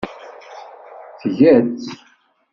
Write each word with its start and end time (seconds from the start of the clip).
Tga-tt. 1.21 1.89